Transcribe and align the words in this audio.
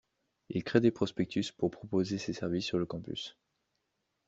Il 0.49 0.63
crée 0.63 0.79
des 0.81 0.89
prospectus 0.89 1.51
pour 1.55 1.69
proposer 1.69 2.17
ses 2.17 2.33
services 2.33 2.65
sur 2.65 2.79
le 2.79 2.87
campus. 2.87 3.37